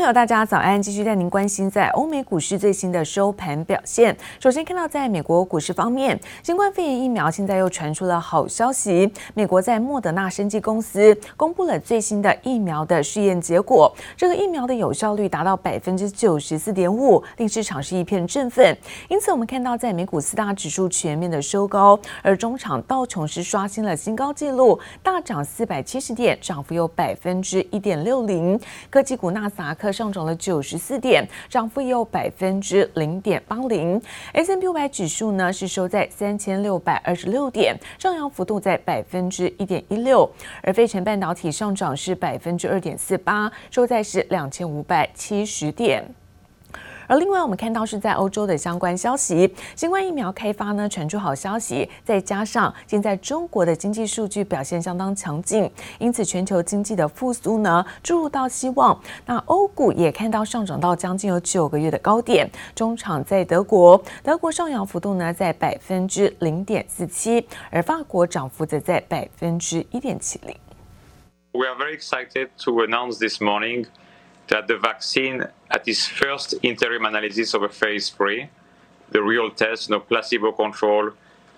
[0.00, 0.80] 朋友，大家早安！
[0.80, 4.16] 继续带您关心在欧美股市最新的收盘表现。
[4.40, 9.12] 首先看到，在美国股市方面，新冠肺炎疫苗现在又传出了好消息。
[9.34, 18.74] 美国在莫德纳生技公司公布了最新的疫苗的试验结果，这个疫苗的有效率达到百分之九十四点五，令市场是一片振奋。
[19.08, 28.58] 因此，我们看到在美股四大指数全面的收高，而中场道琼斯刷新了新高纪录，大涨四百七十点，涨幅有百分之一点六零。
[28.88, 29.89] 科技股纳斯达克。
[29.92, 34.00] 上涨了九十四点，涨幅有百分之零点八零。
[34.32, 40.30] S&P 五百指数呢是收在三千六百二十六点，上扬幅度在百分之一点一六。
[40.62, 46.04] 而费城半导体上涨是百分之二点四八，收在是两千五百七十点。
[47.10, 55.68] 而另外，我们看到是在欧洲的相关消息，新冠疫苗开发呢传出好消息，再加上现在中国的经济数据表现相当强劲，
[55.98, 58.96] 因此全球经济的复苏呢注入到希望。
[59.26, 70.56] 那欧股也看到上涨到将近有九个月的高点，中场在德国，德国上扬幅度呢在百分之零点四七，而法国涨幅则在百分之一点七零。
[71.50, 73.86] We are very excited to announce this morning.
[74.50, 78.48] that the vaccine, at its first interim analysis of a phase three,
[79.10, 81.10] the real test, no placebo control,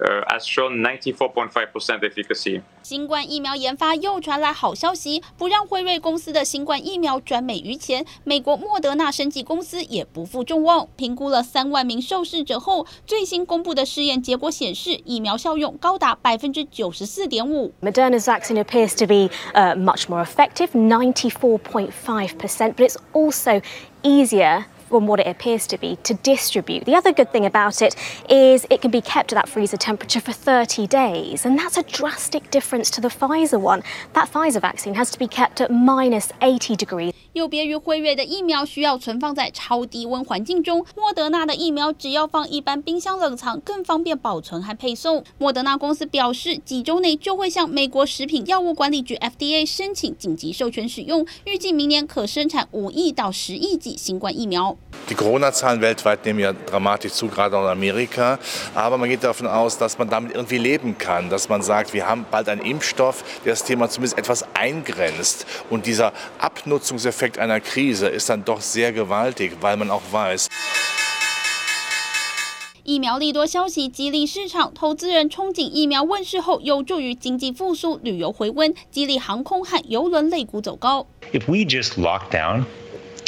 [0.03, 2.63] uh, has shown 94.5% efficacy.
[2.83, 8.05] 新冠疫苗研发又传来好消息，不让辉瑞公司的新冠疫苗转美于前。
[8.25, 17.73] 美国莫德纳生技公司也不负众望，评估了三万名受试者后，最新公布的试验结果显示，疫苗效用高达百分之九十四点五。
[17.81, 23.63] Moderna's vaccine appears to be uh, much more effective, 94.5%, but it's also
[24.03, 24.65] easier.
[24.92, 26.86] from what it appears to be to distribute.
[26.86, 27.94] The other good thing about it
[28.30, 31.84] is it can be kept at that freezer temperature for 30 days, and that's a
[31.84, 33.84] drastic difference to the Pfizer one.
[34.14, 37.12] That Pfizer vaccine has to be kept at minus 80 degrees.
[37.34, 45.24] 有别于辉瑞的疫苗需要存放在超低温环境中，莫德纳的疫苗只要放一般冰箱冷藏，更方便保存和配送。
[45.38, 54.76] 莫德纳公司表示，几周内就会向美国食品药物管理局 FDA 申请紧急授权使用，预计明年可生产五亿到十亿剂新冠疫苗。
[55.10, 58.40] Die Corona-Zahlen weltweit nehmen ja dramatisch zu, gerade auch in Amerika.
[58.76, 62.08] Aber man geht davon aus, dass man damit irgendwie leben kann, dass man sagt, wir
[62.08, 65.46] haben bald einen Impfstoff, der das Thema zumindest etwas eingrenzt.
[65.70, 70.48] Und dieser Abnutzungseffekt einer Krise ist dann doch sehr gewaltig, weil man auch weiß.
[72.90, 81.06] 疫苗利多消息激励市场，投资人憧憬疫苗问世后有助于经济复苏、旅游回温，激励航空和邮轮类股走高。
[81.34, 82.64] If we just lock down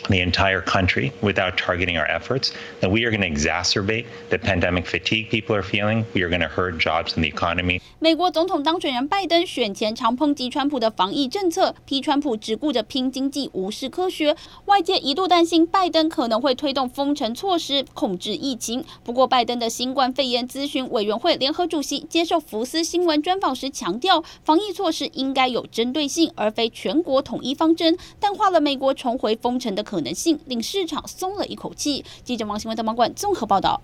[0.09, 4.87] the entire country without targeting our efforts, then we are going to exacerbate the pandemic
[4.87, 6.05] fatigue people are feeling.
[6.15, 7.81] We are going to hurt jobs in the economy.
[7.99, 14.37] 美国总统当选人拜登选前常抨击川普的防疫政策，批川普只顾着拼经济，无视科学。
[14.67, 18.85] 外界一度担心拜登可能会推动封城措施控制疫情。
[19.03, 32.05] 不过，拜登的新冠肺炎咨询委员会联合主席接受福斯新闻专访时强调，防疫措施应该有针对性，而非全国统一方针，淡化了美国重回封城的可可能性，令市场松了一口气。
[32.25, 33.81] 记者王新文在网馆综合报道。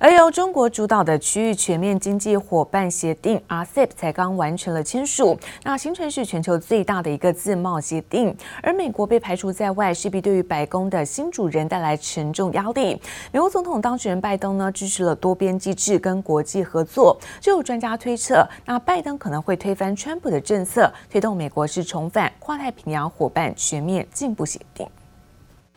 [0.00, 8.32] 而由中国主导的区域全面经济伙伴协定 （RCEP） 才刚完成了签署，那形成是全球最大的一个自贸协定。
[8.62, 12.98] 而美国被排除在外，势必对于白宫的新主人带来沉重压力。
[13.32, 24.88] 美国总统当选人拜登呢，支持了多边机制跟国际合作，就有专家推测，那拜登可能会推翻川普的政策，推动美国是重返跨太平洋伙伴全面进步协定。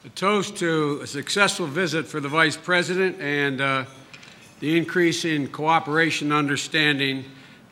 [0.03, 3.85] A toast to a successful visit for the Vice President and, uh,
[4.59, 7.23] the increase in cooperation understanding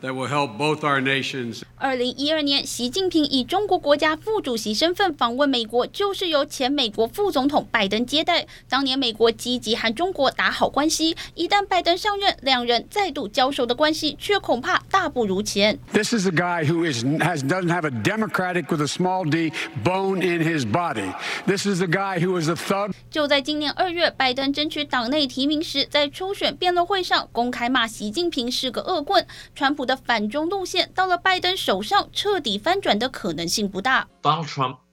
[0.02, 1.62] that will help both our nations.
[1.78, 8.46] 二零一二年，习近平以中国国家副主席身份访问美国，就是由前美国副总统拜登接待。
[8.68, 15.80] 当年美国积极和中国打好关系，一旦拜登上任，两人再度交手的关系却恐怕大不如前。
[15.94, 19.52] This is a guy who is has doesn't have a democratic with a small d
[19.84, 21.14] bone in his body.
[21.46, 22.92] This is a guy who is a thug.
[23.10, 29.26] 就在今年二月，拜登争取党内提名时，在初选辩论会上公开骂习近平是个恶棍。
[29.56, 34.08] 川普的反中路线到了拜登手上彻底翻转的可能性不大。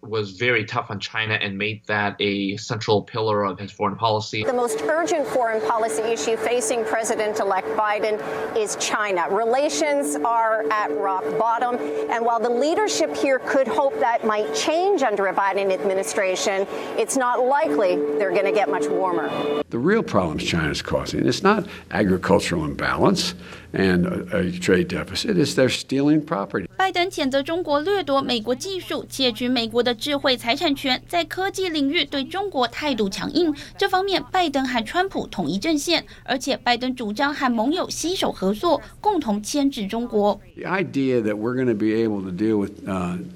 [0.09, 4.45] Was very tough on China and made that a central pillar of his foreign policy.
[4.45, 8.17] The most urgent foreign policy issue facing President-elect Biden
[8.57, 9.29] is China.
[9.31, 11.77] Relations are at rock bottom,
[12.11, 16.67] and while the leadership here could hope that might change under a Biden administration,
[16.97, 19.29] it's not likely they're going to get much warmer.
[19.71, 23.35] The real problems China is causing is not agricultural imbalance
[23.73, 26.66] and a, a trade deficit, it's they're stealing property.
[26.87, 33.53] 拜登谴责中国掠夺美国技术，窃取美国的智慧财产权，在科技领域对中国态度强硬。
[33.77, 40.41] 这方面，拜登和川普统一阵线，而且拜登主张和盟友携手合作，共同牵制中国。
[40.55, 42.71] The idea that we're going to be able to deal with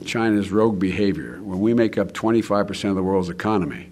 [0.07, 3.87] China's rogue behavior when we make up 25% of the world's economy.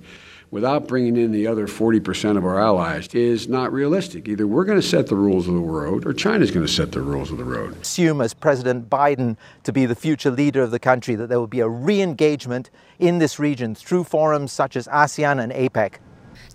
[0.51, 4.29] Without bringing in the other 40% of our allies is not realistic.
[4.29, 6.93] Either we're going to set the rules of the road or China's going to set
[6.93, 7.77] the rules of the road.
[7.83, 11.47] Assume as President Biden to be the future leader of the country that there will
[11.47, 15.95] be a re engagement in this region through forums such as ASEAN and APEC.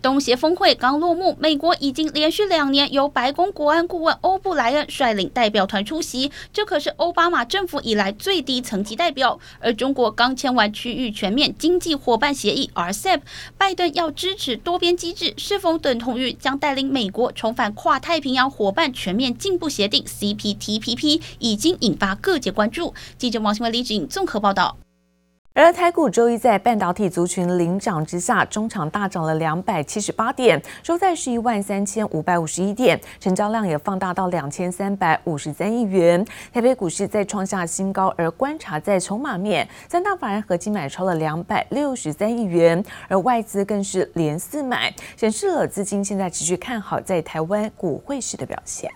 [0.04, 9.40] 东协峰会刚落幕，美国已经连续两年由白宫国安顾问欧布莱恩率领代表团出席，这可是奥巴马政府以来最低层级代表。
[9.62, 13.22] 而中国刚签完区域全面经济伙伴协议 RCEP，
[13.58, 22.94] 拜登要支持多边机制，是否等同于将带领美国重返跨太平洋伙伴全面进步协定 CPTPP，已经引发各界关注。
[23.18, 24.76] 记者王新文、李芷颖综合报道。
[25.56, 36.26] 而台股周一在半导体族群领涨之下，中场大涨了两百七十八点，收在十一万三千五百五十一点，成交量也放大到两千三百五十三亿元。
[36.52, 48.90] 台北股市再创下新高，而观察在筹码面，三大法人合计买超了两百六十三亿元，而外资更是连四买，显示了资金现在持续看好在台湾股汇市的表现。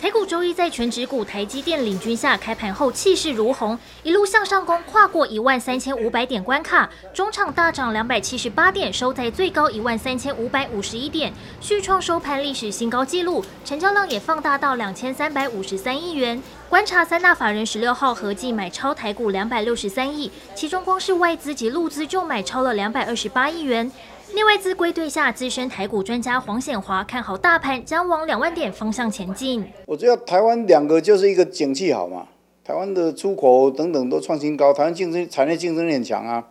[0.00, 11.30] 台股周一在全指股台积电领军下，开盘后气势如虹，一路向上攻，跨过一万三千五百点关卡，中场大涨两百七十八点，收在最高一万三千五百五十一点，
[11.60, 16.42] 续创收盘历史新高纪录，成交量也放大到两千三百五十三亿元。
[16.70, 23.92] 观察三大法人十六号合计买超台股两百六十三亿，其中光是外资及陆资就买超了两百二十八亿元。
[24.32, 29.64] 另外资归队下，资深台股专家黄显华看好大盘将往两万点方向前进。
[29.86, 32.28] 我觉得台湾两个就是一个景气好嘛，
[32.62, 36.46] 台湾的出口等等都创新高，台湾竞争产业竞争力很强啊。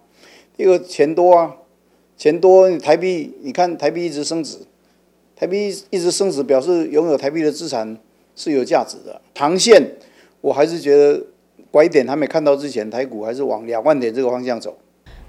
[0.57, 1.55] 第二个钱多啊，
[2.17, 4.57] 钱多，台币你看台币一直升值，
[5.35, 7.97] 台币一直升值表示拥有台币的资产
[8.35, 9.21] 是有价值的。
[9.33, 9.95] 长线
[10.41, 11.25] 我还是觉得
[11.71, 14.77] 拐点还没看到之前，台股还是往两万点这个方向走。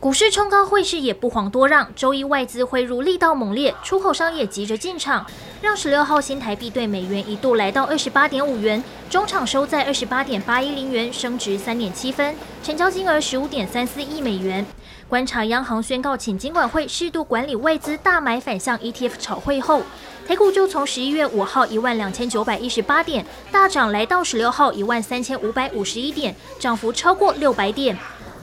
[0.00, 1.86] 股市冲高，汇市也不遑多让。
[1.94, 5.26] 周一外资汇入力道猛烈，出口商也急着进场，
[5.60, 14.64] 让十六号新台币对美元一度来到二十八点五元，中场收在二十八点八一零元，升值三点七分，成交金额十五点三四亿美元。
[15.06, 19.82] 观察央行宣告请金管会适度管理外资大买反向 ETF 炒汇后，
[20.26, 27.94] 台股就从十一月五号一万两千九百一十八点大涨来到十六号一万三千五百五十一点，涨幅超过六百点。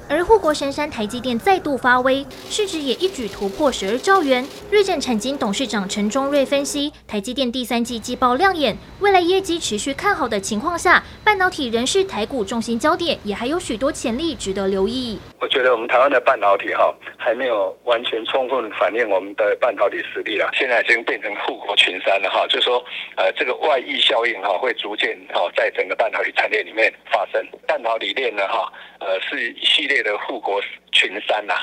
[0.09, 4.47] 而护国神山台积电再度发威，市值也一举突破十二兆元。
[4.71, 15.19] 瑞展产经董事长陈忠瑞分析，台积电第三季季报亮眼，未来业绩持续看好的情况下，半导体仍是台股重心焦点，也还有许多潜力值得留意。
[15.39, 22.83] 我觉得我们台湾的半导体哈还没有完全充分反映我们的半导体实力了，现在已经变成护国群山了哈，就是说
[23.17, 29.97] 呃这个外溢效应哈会逐渐哈在整个半导体产业里面发生，半导体链呢哈呃是一系列。
[29.97, 30.61] 的护国
[30.91, 31.55] 群山呐，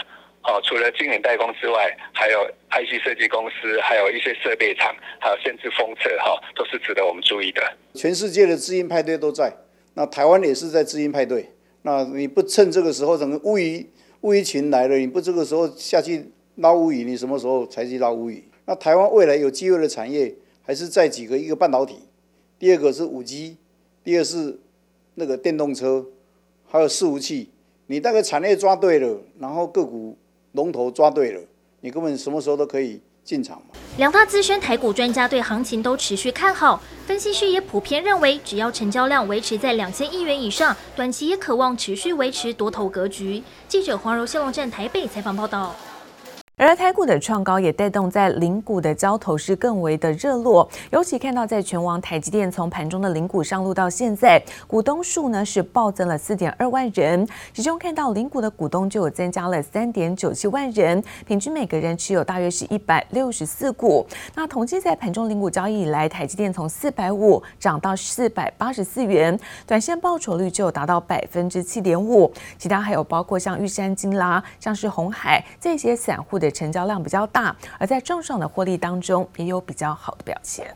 [0.43, 7.63] 哦，除了晶圆代工之外，还有 IC 设计公司，还有一些设备厂，还有甚至封测哈，都是值得我们注意的。
[7.95, 9.57] 全世界的资金派对都在，
[9.95, 11.49] 那台湾也是在资金派对。
[11.87, 13.87] 那你不趁这个时候，整个乌鱼
[14.23, 18.43] 乌鱼群来了，你不这个时候下去捞乌鱼，你什么时候才去捞乌鱼？
[18.65, 21.99] 那台湾未来有机会的产业还是在几个，一个半导体，
[22.59, 23.59] 第二个是五 G，
[24.03, 24.59] 第二是
[25.17, 26.07] 那个电动车，
[26.67, 27.51] 还有伺服器。
[27.87, 30.17] 你大概产业抓对了，然后个股
[30.53, 31.41] 龙头抓对了，
[31.83, 33.63] 你根本什么时候都可以进场嘛。
[33.97, 43.43] 两大资深台股专家对行情都持续看好，分析师也普遍认为，只要成交量维持在两千亿元以上，短期也渴望持续维持多头格局。
[43.67, 45.75] 记者黄柔、谢龙镇台北采访报道。
[46.57, 64.07] 而台股的创高也带动在零股的交投是更为的热络，尤其看到在全网台积电从盘中的零股上路到现在，股东数呢是暴增了四点二万人，其中看到零股的股东就有增加了三点九七万人，平均每个人持有大约是一百六十四股。
[64.37, 72.33] 那统计在盘中零股交易以来，台积电从四百五涨到四百八十四元，短线报酬率就达到百分之七点五。
[72.57, 76.55] 其他还有包括像玉山金啦，像是红海这些散户的的。
[76.55, 80.75] 成交量比较大，而在账上的获利当中也有比较好的表现。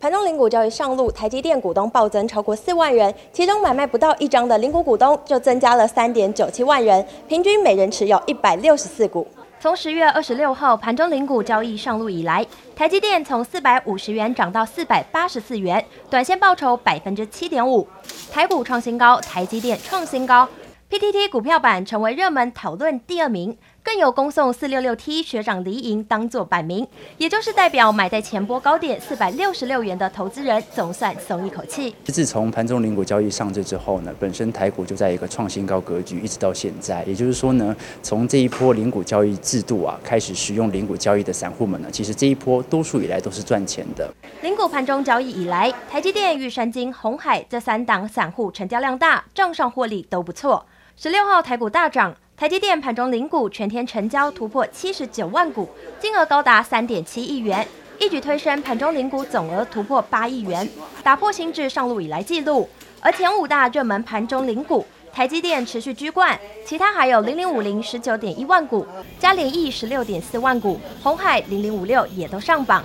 [0.00, 9.26] 盘中零股交易上路，台积电股东暴增超过四万人，其中买卖不到一张的零股股东就增加了三点九七万人，平均每人持有一百六十四股。
[9.60, 12.46] 从十月二十六号盘中零股交易上路以来，
[12.76, 17.86] 台积电从四百五十元涨到四百八十四元，短线报酬百分之七点五。
[18.30, 20.46] 台股创新高，台积电创新高
[20.90, 23.56] ，PTT 股票版成为热门讨论第二名。
[23.84, 26.88] 更有恭送四六六 T 学长离营当做版名，
[27.18, 31.94] 也就是代表买在前波高点四百六十六元的投资人总算松一口气。
[32.06, 37.04] 自从盘中零股交易上市之后呢，本身台股就在一个创新高格局，一直到现在。
[37.04, 44.10] 也就是说呢，从这一波零股交易制度啊开始使用零股交易的散户们呢，其实这一波多数以来都是赚钱的。
[44.40, 50.64] 零股盘中交易以来，台积电、玉山金、红海这三档散户成交量大，账上获利都不错。
[50.96, 52.16] 十六号台股大涨。
[52.36, 55.68] 台积电盘中零股全天成交突破七十九万股，
[56.00, 57.64] 金额高达三点七亿元，
[58.00, 60.68] 一举推升盘中零股总额突破八亿元，
[61.04, 62.68] 打破新制上路以来纪录。
[62.98, 66.36] 而前五大热门盘中零股，台积电持续居冠，
[66.66, 68.84] 其他还有零零五零十九点一万股，
[69.20, 72.82] 嘉联益十六点四万股，鸿海零零五六也都上榜。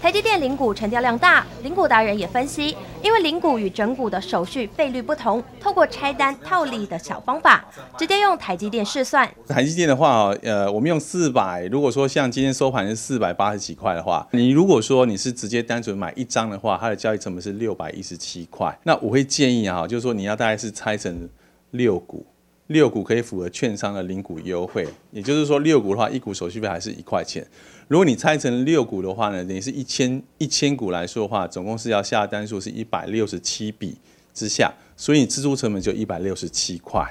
[0.00, 7.62] 台积电零股成交量大，零股达人也分析，因为零股与整股的手续费率不同，透过拆单套利的小方法，
[7.98, 9.28] 直接用台积电试算。
[9.46, 18.74] 台积电的话，呃，我们用四百，如果说像今天收盘是四百八十几块的话，你如果说你是直接单纯买一张的话，它的交易成本是六百一十七块。
[18.84, 21.28] 那我会建议啊，就是说你要大概是拆成
[21.72, 22.24] 六股，
[22.70, 27.44] 六股可以符合券商的零股优惠，也就是说六股的话，一股手续费还是一块钱。
[27.88, 33.98] 如果你拆成六股的话呢，等于是一千一千股来说的话，总共是要下单数是一百六十七笔
[34.32, 37.04] 之下，所以你支出成本就一百六十七块。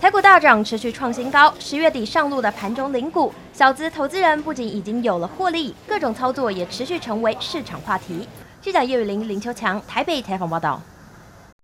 [0.00, 1.54] 台股大涨，持续创新高。
[1.60, 8.26] 十月底上路的盘中零股，小资投资人不仅已经有了获利，各种操作也持续成为市场话题。
[8.60, 10.82] 记者叶雨林、林秋强台北采访报道。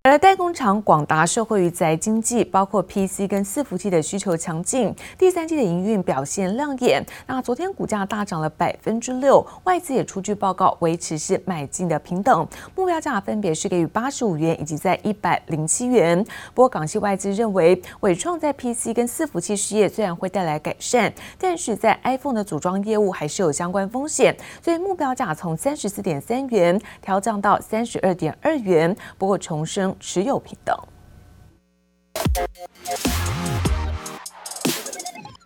[0.05, 7.07] 而代工厂广达受惠于宅经济，包括 PC 跟伺服器的需求强劲，第三季的营运表现亮眼。
[7.25, 12.45] 那昨天股价大涨了百分之六，外资也出具报告，维持是买进的平等，
[12.75, 16.21] 目标价分别是给予八十五元以及在一百零七元。
[16.53, 28.97] 不过港系外资认为，伟创在 PC 跟伺服器事业虽然会带来改善，但是在 iPhone 的组装业务还是有相关风险，所以目标价从三十四点三元调降到三十二点二元。
[29.17, 29.92] 不过重申。
[29.99, 30.77] 持有平等。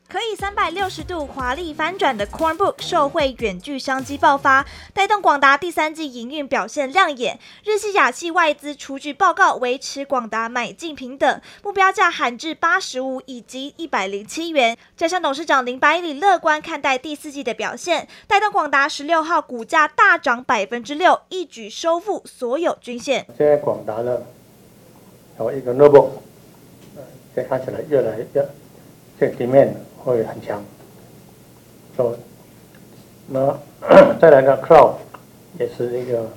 [0.08, 7.40] 可以三百六十度华丽翻转的 Chromebook 受惠远距商机爆发，带动广达第三季营运表现亮眼。
[7.64, 14.78] 日系、亚系外资出具报告，维持广达买进平等，目标价喊至八十五以及一百零七元。
[14.96, 23.26] 加上董事长林百里乐观看待第四季的表现，带动广达十六号股价大涨百分之六，一举收复所有均线。
[23.36, 24.22] 现在广达呢，
[25.40, 26.10] 有一个 notebook，
[27.34, 28.46] 现在看起来越来越
[29.18, 29.74] 这里面。
[30.06, 30.62] 会很强，
[33.28, 33.58] 那
[34.20, 34.92] 再来个 Cloud
[35.58, 36.28] 也是一个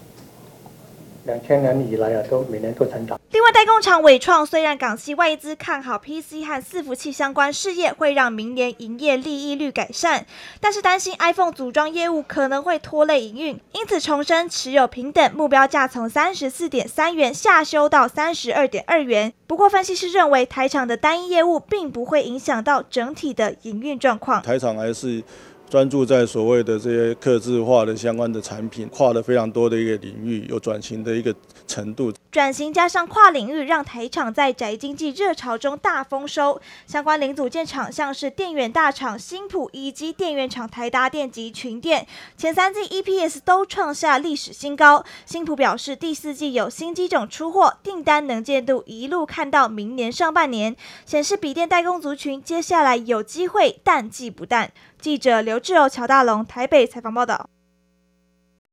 [1.26, 3.19] 两千年以来啊，都每年都成长。
[3.32, 10.26] 另外，代工厂伟创虽然港系外资看好 PC 和伺服器相关事业会让明年营业利益率改善，
[10.60, 19.32] 但是担心 iPhone 组装业务可能会拖累营运，因此重申持有平等，目标价从三十四点三元下修到三十二点二元。
[19.46, 24.42] 不过，分析师认为台厂的单一业务并不会影响到整体的营运状况。
[24.42, 25.24] 台厂还是。
[25.70, 31.32] 专注在所谓的这些客制化的相关的产品，跨了非常多的一个领域，有转型的一个
[31.70, 32.12] 程度。
[32.32, 36.60] 转型加上跨领域，让台厂在宅经济热潮中大丰收。
[36.86, 45.04] 相关零组件厂像是电源大厂新普以及电源厂台达电及群电，前三季 EPS 都创下历史新高。
[45.26, 54.72] 新普表示，第四季有新机种出货，订单能见度一路看到明年上半年，显示笔电代工族群接下来有机会淡季不淡。
[55.00, 57.50] 记者刘志柔、乔大龙台北采访报道。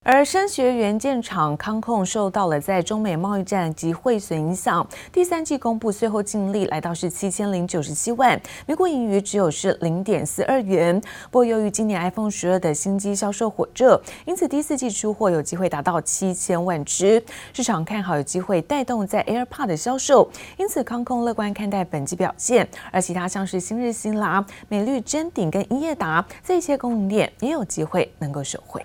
[0.08, 11.00] 而声学元件厂康控受到了在中美贸易战及汇损影响，第三季公布税后净利来到是七千零九十七万，每股盈余只有是零点四二元。
[11.24, 17.20] 不过由于今年 iPhone 十二的新机销售火热，因此第四季出货有机会达到七千万只，
[17.52, 22.68] 市场看好有机会带动在 AirPod 的销售，因此康控乐观看待本季表现。
[22.92, 28.80] 而其他像是新日新啦、美绿臻鼎跟英业达这些供应链也有机会能够受惠。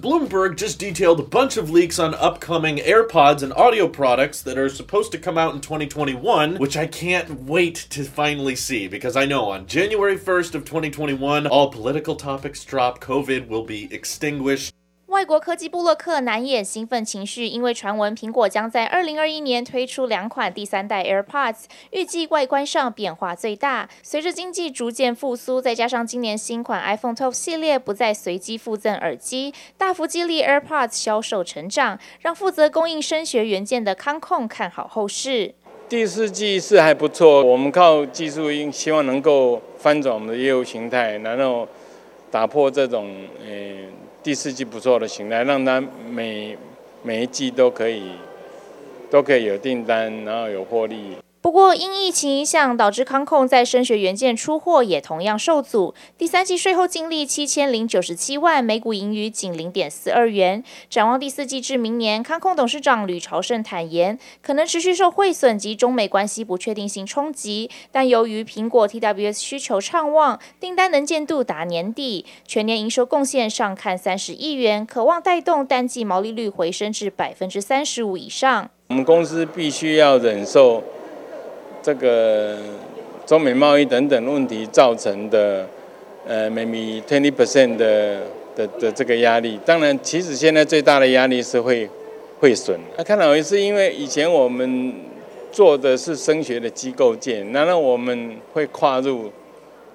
[0.00, 4.68] Bloomberg just detailed a bunch of leaks on upcoming AirPods and audio products that are
[4.68, 9.24] supposed to come out in 2021, which I can't wait to finally see because I
[9.24, 14.74] know on January 1st of 2021, all political topics drop, COVID will be extinguished.
[15.16, 23.88] 外国科技部落客难掩兴奋情绪，因为传闻苹果将在二零二一年推出两款第三代 AirPods，预计外观上变化最大。
[24.02, 35.54] 随着经济逐渐复苏，再加上今年新款 iPhone 12系列不再随机附赠耳机，大幅激励 AirPods 销售成长，让负责供应声学元件的康控看好后市。
[35.88, 41.66] 第四季是还不错，我们靠技术，应希望能够翻转我们的业务形态，然后
[42.30, 43.56] 打破这种呃
[44.26, 45.80] 第四季不错的形态，让他
[46.10, 46.58] 每
[47.04, 48.10] 每一季都可以
[49.08, 51.16] 都可以有订单，然后有获利。
[51.46, 55.94] 不过，因疫情影响，导致康控在声学元件出货也同样受阻。
[56.18, 60.64] 第三季税后净利七千零九十七万，每股盈余仅零点四二元。
[60.90, 78.68] 展望第四季至明年，康控董事长吕朝胜坦言，可能持续受汇损及中美关系不确定性冲击，但由于苹果 TWS 需求畅旺，订单能见度达年底，全年营收贡献上看三十亿元，可望带动单季毛利率回升至百分之三十五以上。
[78.88, 80.82] 我们公司必须要忍受。
[81.86, 82.56] 这个
[83.24, 85.64] 中美贸易等等问题造成的，
[86.26, 88.22] 呃，maybe twenty percent 的
[88.56, 89.56] 的的这个压力。
[89.64, 91.88] 当然，其实现在最大的压力是会
[92.40, 92.76] 会损。
[92.98, 94.94] 那看到也是因为以前我们
[95.52, 99.30] 做的是升学的机构件，难道我们会跨入？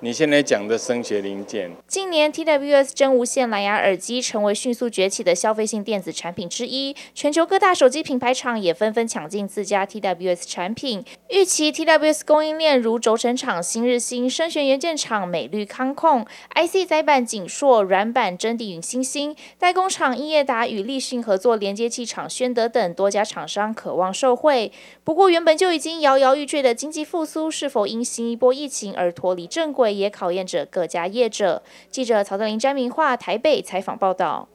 [0.04, 11.06] 你现在讲的声学零件，近年 TWS 真无线蓝牙耳机成为迅速崛起的消费性电子产品之一，全球各大手机品牌厂也纷纷抢进自家 TWS 产品。
[11.30, 24.72] 预期 TWS 供应链如轴承厂新日兴、声学元件厂美绿康控、IC 载板景硕、软板真地与欣兴、代工厂英业达与立讯合作连接器厂宣德等多家厂商渴望受惠。
[25.04, 29.91] 不过，原本就已经摇摇欲坠的经济复苏，是否因新一波疫情而脱离正轨？
[29.92, 31.62] 也考验着各家业者。
[31.90, 34.48] 记者曹德林、詹明化台北采访报道。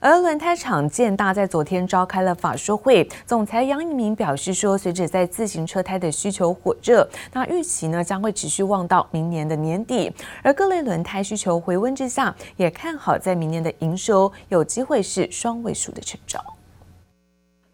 [0.00, 10.12] 而轮胎厂建大在昨天召开了法说会，总裁杨一鸣表示说，随着在自行车胎的需求火热，那预期呢将会持续旺到明年的年底。
[10.40, 16.40] 而各类轮胎需求回温之下，也看好在明年的营收有机会是双位数的成长。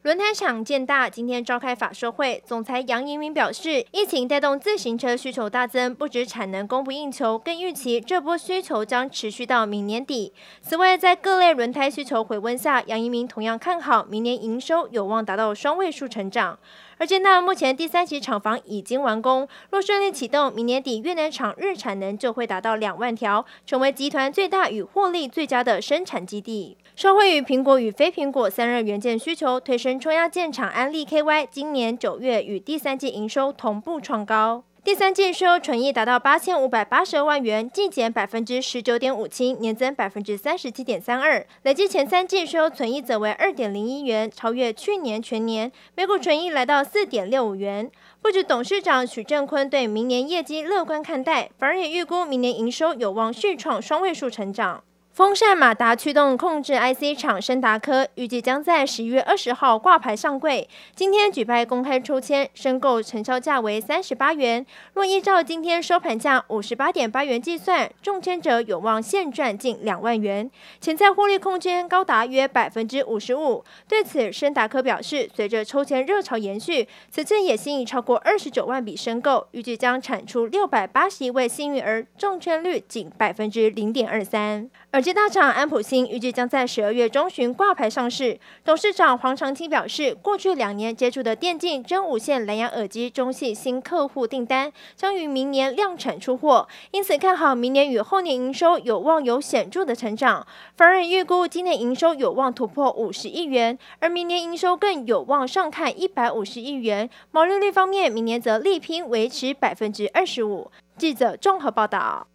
[0.05, 10.35] 轮胎厂建大今天召开法说会，总裁杨盈明表示，疫情带动自行车需求大增，不止产能供不应求，更预期这波需求将持续到明年底。
[10.61, 16.59] 此外，在各类轮胎需求回温下，杨盈明同样看好明年营收有望达到双位数成长。
[16.99, 26.77] 而建大目前第三期厂房已经完工，若顺利启动，明年底越南厂日产能就会达到两万条，成为集团最大与获利最佳的生产基地。
[26.97, 34.63] 受惠于苹果与非苹果散热元件需求，推升冲压件厂安利 KY 今年九月与第三季营收同步创高。
[34.85, 41.45] 第三季税后纯益达到八千五百八十二万元，季减百分之十九点五七，年增百分之三十七点三二。
[41.63, 47.91] 累计前三季税后纯益则为二点零一元，超越去年全年，每股纯益来到四点六五元。
[48.23, 54.85] 不止董事长许正坤对明年业绩乐观看待，反而也预估明年营收有望续创双位数成长。
[55.15, 60.69] 风扇马达驱动控制 IC 厂升达科预计将在十一月二十号挂牌上柜。
[60.93, 64.67] 今天举办公开抽签，申购成交价为三十八元。
[64.93, 70.51] 若依照今天收盘价五十八点八元计算，中签者有望现赚近两万元，
[70.81, 73.65] 潜在获利空间高达约百分之五十五。
[73.87, 84.69] 对此，升达科表示，随着抽签热潮延续，此次也吸引超过二十九万笔申购，预计将产出六百八十一位幸运儿，中签率仅百分之零点二三。
[84.91, 88.41] 而机大厂安普新预计将在十二月中旬挂牌上市。
[88.65, 100.47] 董事长黄长青表示，过去两年接触的电竞真无线蓝牙耳机中系新客户订单将于明年量产出货，因此看好明年与后年营收有望有显著的成长。
[100.75, 107.11] 反而预估今年营收有望突破五十亿元，而明年营收更有望上看一百五十亿元。
[107.31, 110.71] 毛利率方面，明年则力拼维持百分之二十五。
[110.97, 112.27] 记者综合报道。